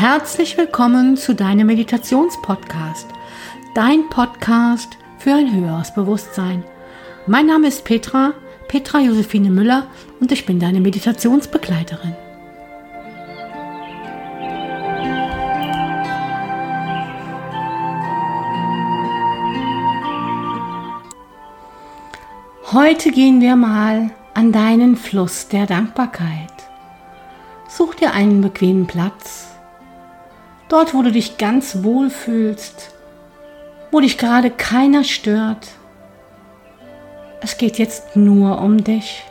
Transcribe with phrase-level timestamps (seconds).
[0.00, 3.06] Herzlich willkommen zu deinem Meditationspodcast,
[3.74, 6.64] dein Podcast für ein höheres Bewusstsein.
[7.26, 8.32] Mein Name ist Petra,
[8.66, 12.16] Petra Josephine Müller und ich bin deine Meditationsbegleiterin.
[22.72, 26.54] Heute gehen wir mal an deinen Fluss der Dankbarkeit.
[27.68, 29.49] Such dir einen bequemen Platz,
[30.70, 32.94] dort wo du dich ganz wohl fühlst,
[33.90, 35.68] wo dich gerade keiner stört.
[37.42, 39.24] Es geht jetzt nur um dich.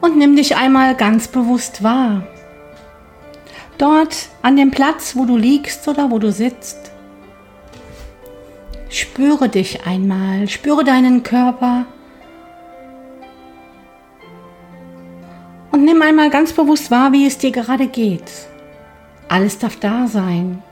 [0.00, 2.26] Und nimm dich einmal ganz bewusst wahr.
[3.78, 6.90] Dort an dem Platz, wo du liegst oder wo du sitzt.
[8.90, 11.86] Spüre dich einmal, spüre deinen Körper.
[15.92, 18.24] Nimm einmal ganz bewusst wahr, wie es dir gerade geht.
[19.28, 20.62] Alles darf da sein.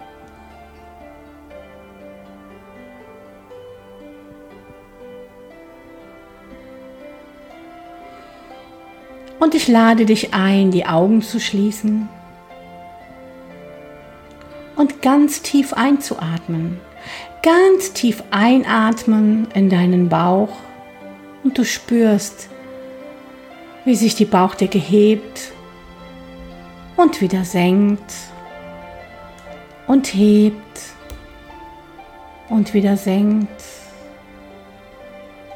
[9.38, 12.08] Und ich lade dich ein, die Augen zu schließen
[14.76, 16.80] und ganz tief einzuatmen.
[17.42, 20.56] Ganz tief einatmen in deinen Bauch
[21.42, 22.49] und du spürst,
[23.84, 25.52] wie sich die Bauchdecke hebt
[26.96, 28.12] und wieder senkt
[29.86, 30.80] und hebt
[32.48, 33.62] und wieder senkt.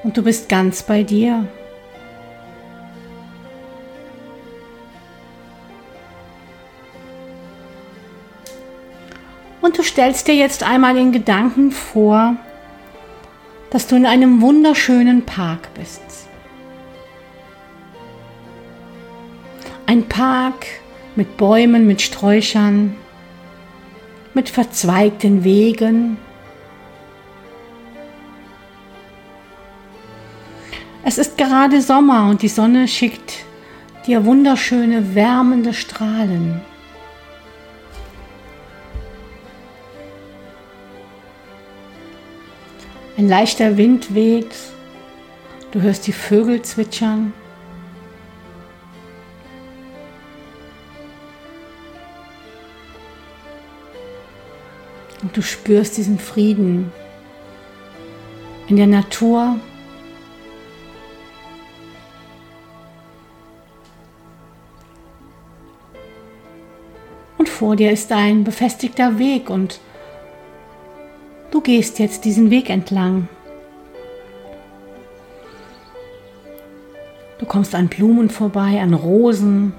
[0.02, 1.46] Und du bist ganz bei dir.
[9.60, 12.36] Und du stellst dir jetzt einmal in Gedanken vor,
[13.70, 16.02] dass du in einem wunderschönen Park bist.
[19.86, 20.66] Ein Park
[21.14, 22.96] mit Bäumen, mit Sträuchern,
[24.32, 26.16] mit verzweigten Wegen.
[31.04, 33.44] Es ist gerade Sommer und die Sonne schickt
[34.06, 36.62] dir wunderschöne, wärmende Strahlen.
[43.18, 44.56] Ein leichter Wind weht,
[45.72, 47.34] du hörst die Vögel zwitschern.
[55.24, 56.92] Und du spürst diesen Frieden
[58.68, 59.58] in der Natur.
[67.36, 69.80] Und vor dir ist ein befestigter Weg und
[71.54, 73.28] Du gehst jetzt diesen Weg entlang.
[77.38, 79.72] Du kommst an Blumen vorbei, an Rosen,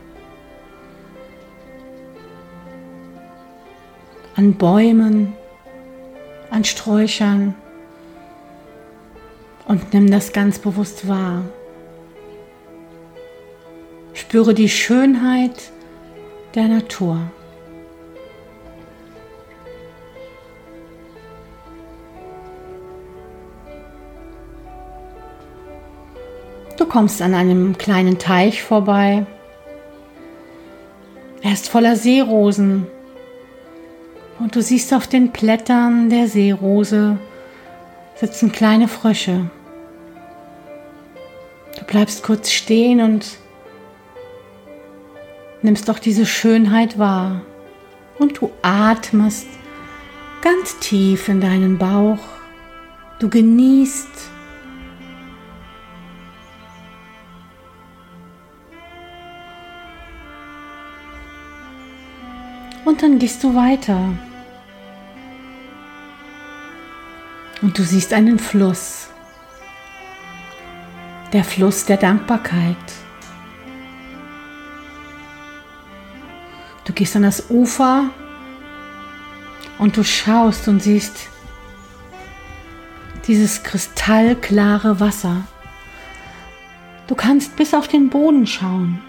[4.35, 5.33] an Bäumen,
[6.49, 7.55] an Sträuchern
[9.67, 11.43] und nimm das ganz bewusst wahr.
[14.13, 15.71] Spüre die Schönheit
[16.53, 17.19] der Natur.
[26.77, 29.25] Du kommst an einem kleinen Teich vorbei.
[31.41, 32.87] Er ist voller Seerosen.
[34.39, 37.17] Und du siehst auf den Blättern der Seerose
[38.15, 39.49] sitzen kleine Frösche.
[41.77, 43.37] Du bleibst kurz stehen und
[45.61, 47.41] nimmst doch diese Schönheit wahr.
[48.19, 49.47] Und du atmest
[50.41, 52.19] ganz tief in deinen Bauch.
[53.19, 54.29] Du genießt
[62.85, 64.13] Und dann gehst du weiter.
[67.65, 69.07] Und du siehst einen Fluss.
[71.33, 72.77] Der Fluss der Dankbarkeit.
[76.83, 78.11] Du gehst an das Ufer
[79.79, 81.27] und du schaust und siehst
[83.25, 85.47] dieses kristallklare Wasser.
[87.07, 89.01] Du kannst bis auf den Boden schauen.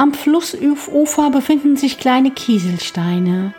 [0.00, 3.52] Am Flussufer befinden sich kleine Kieselsteine.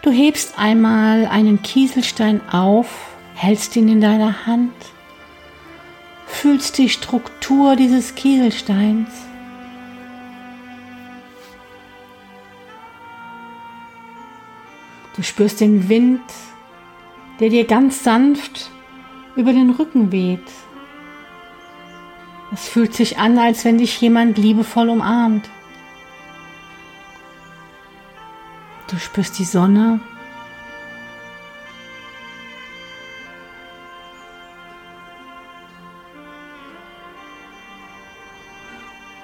[0.00, 4.70] Du hebst einmal einen Kieselstein auf, hältst ihn in deiner Hand,
[6.28, 9.08] fühlst die Struktur dieses Kieselsteins.
[15.16, 16.22] Du spürst den Wind,
[17.40, 18.70] der dir ganz sanft
[19.34, 20.46] über den Rücken weht.
[22.52, 25.50] Es fühlt sich an, als wenn dich jemand liebevoll umarmt.
[28.90, 30.00] Du spürst die Sonne.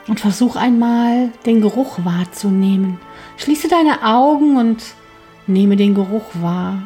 [0.07, 2.99] Und versuch einmal den Geruch wahrzunehmen.
[3.39, 4.85] Schließe deine Augen und
[5.47, 6.83] nehme den Geruch wahr.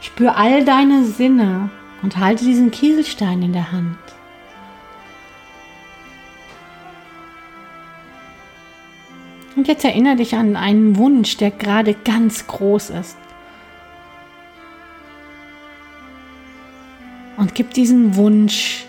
[0.00, 1.70] Spür all deine Sinne
[2.02, 3.96] und halte diesen Kieselstein in der Hand.
[9.56, 13.16] Und jetzt erinnere dich an einen Wunsch, der gerade ganz groß ist.
[17.36, 18.84] Und gib diesen Wunsch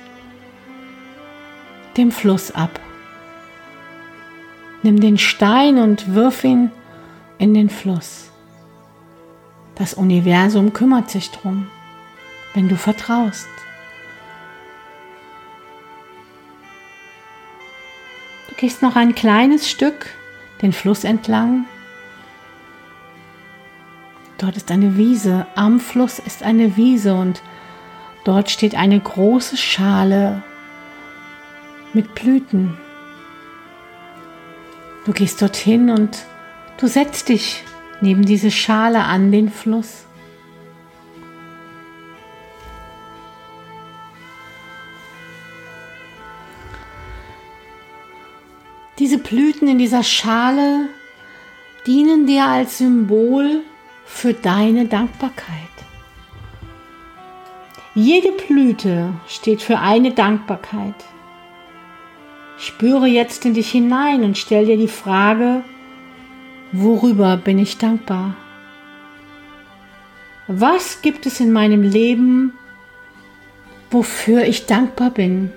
[1.97, 2.79] dem Fluss ab.
[4.83, 6.71] Nimm den Stein und wirf ihn
[7.38, 8.29] in den Fluss.
[9.75, 11.67] Das Universum kümmert sich drum,
[12.53, 13.47] wenn du vertraust.
[18.50, 20.07] Du gehst noch ein kleines Stück
[20.62, 21.66] den Fluss entlang.
[24.38, 27.42] Dort ist eine Wiese, am Fluss ist eine Wiese und
[28.25, 30.44] dort steht eine große Schale
[31.94, 32.78] mit Blüten.
[35.06, 36.25] Du gehst dorthin und
[36.78, 37.63] du setzt dich
[38.01, 40.05] neben diese Schale an den Fluss.
[48.97, 50.88] Diese Blüten in dieser Schale
[51.86, 53.62] dienen dir als Symbol
[54.06, 55.45] für deine Dankbarkeit.
[57.94, 60.95] Jede Blüte steht für eine Dankbarkeit.
[62.57, 65.63] Spüre jetzt in dich hinein und stell dir die Frage,
[66.71, 68.36] worüber bin ich dankbar?
[70.48, 72.53] Was gibt es in meinem Leben,
[73.91, 75.51] wofür ich dankbar bin?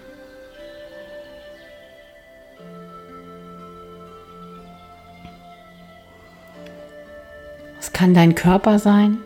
[7.98, 9.18] Kann dein Körper sein,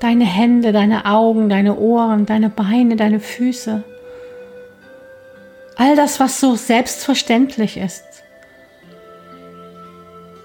[0.00, 3.84] deine Hände, deine Augen, deine Ohren, deine Beine, deine Füße.
[5.76, 8.02] All das, was so selbstverständlich ist.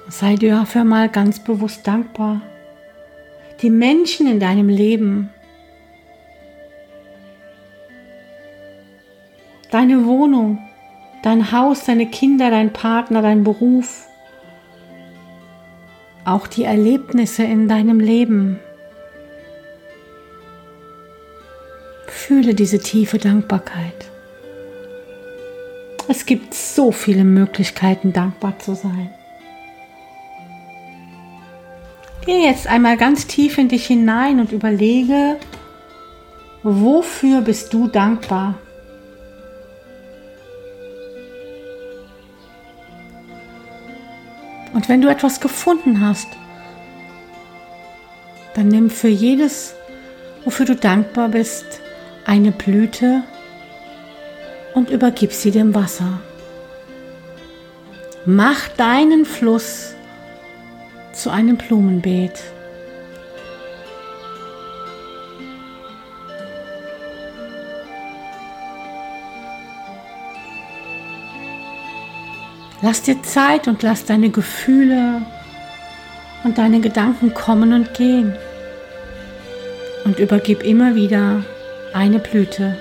[0.10, 2.42] Sei dir dafür mal ganz bewusst dankbar.
[3.62, 5.30] Die Menschen in deinem Leben,
[9.72, 10.60] deine Wohnung,
[11.24, 14.09] dein Haus, deine Kinder, dein Partner, dein Beruf,
[16.26, 18.60] auch die Erlebnisse in deinem Leben.
[22.08, 24.10] Fühle diese tiefe Dankbarkeit.
[26.08, 29.10] Es gibt so viele Möglichkeiten, dankbar zu sein.
[32.26, 35.38] Geh jetzt einmal ganz tief in dich hinein und überlege,
[36.64, 38.56] wofür bist du dankbar?
[44.80, 46.30] Und wenn du etwas gefunden hast,
[48.54, 49.76] dann nimm für jedes,
[50.46, 51.66] wofür du dankbar bist,
[52.24, 53.24] eine Blüte
[54.74, 56.22] und übergib sie dem Wasser.
[58.26, 59.96] Mach deinen Fluss
[61.12, 62.42] zu einem Blumenbeet.
[72.82, 75.22] Lass dir Zeit und lass deine Gefühle
[76.44, 78.34] und deine Gedanken kommen und gehen.
[80.06, 81.44] Und übergib immer wieder
[81.94, 82.78] eine Blüte.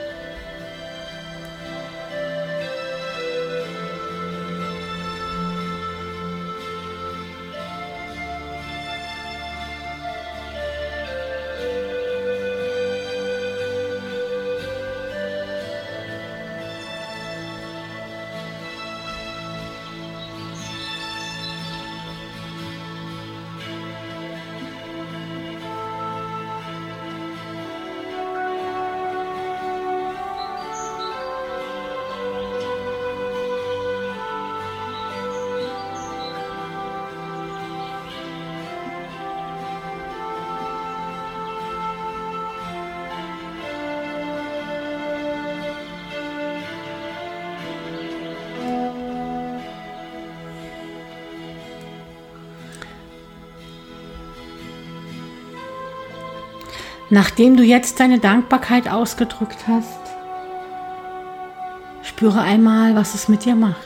[57.11, 59.99] Nachdem du jetzt deine Dankbarkeit ausgedrückt hast,
[62.03, 63.77] spüre einmal, was es mit dir macht.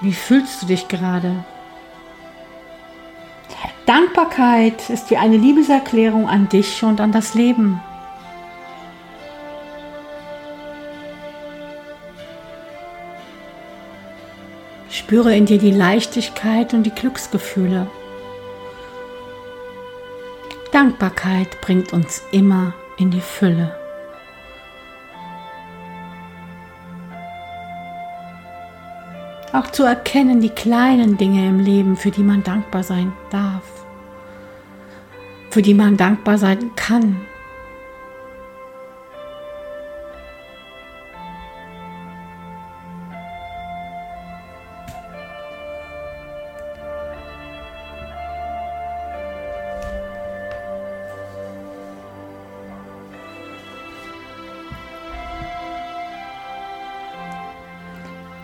[0.00, 1.44] Wie fühlst du dich gerade?
[3.86, 7.80] Dankbarkeit ist wie eine Liebeserklärung an dich und an das Leben.
[14.90, 17.86] Spüre in dir die Leichtigkeit und die Glücksgefühle.
[20.76, 23.74] Dankbarkeit bringt uns immer in die Fülle.
[29.54, 33.62] Auch zu erkennen die kleinen Dinge im Leben, für die man dankbar sein darf,
[35.48, 37.22] für die man dankbar sein kann.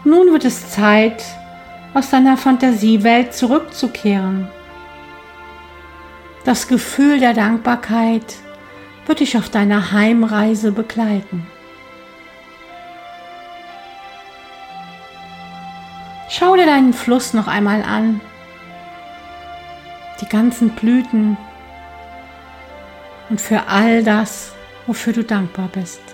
[0.04, 1.22] Nun wird es Zeit,
[1.94, 4.48] aus deiner Fantasiewelt zurückzukehren.
[6.44, 8.36] Das Gefühl der Dankbarkeit
[9.06, 11.46] wird dich auf deiner Heimreise begleiten.
[16.28, 18.20] Schau dir deinen Fluss noch einmal an,
[20.20, 21.36] die ganzen Blüten
[23.28, 24.52] und für all das,
[24.86, 26.11] wofür du dankbar bist.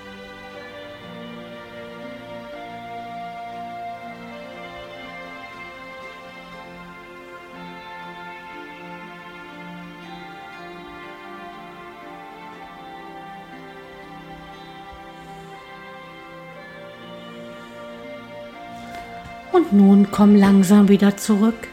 [19.53, 21.69] Und nun komm langsam wieder zurück.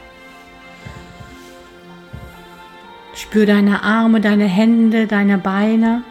[3.14, 6.04] Spür deine Arme, deine Hände, deine Beine.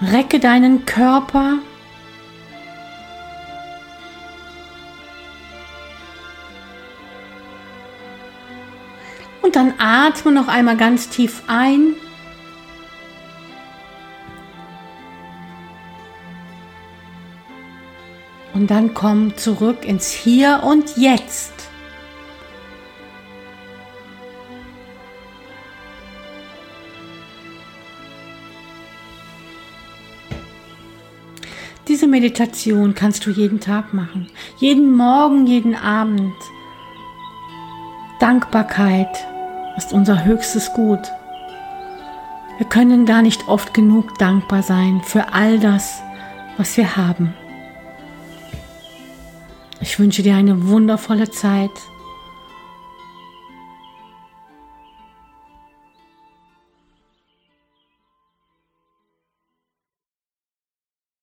[0.00, 1.58] Recke deinen Körper.
[9.40, 11.94] Und dann atme noch einmal ganz tief ein
[18.54, 21.52] Und dann komm zurück ins Hier und Jetzt.
[31.88, 36.32] Diese Meditation kannst du jeden Tag machen, jeden Morgen, jeden Abend.
[38.20, 39.26] Dankbarkeit
[39.76, 41.00] ist unser höchstes Gut.
[42.56, 46.02] Wir können gar nicht oft genug dankbar sein für all das,
[46.56, 47.34] was wir haben.
[49.86, 51.70] Ich wünsche dir eine wundervolle Zeit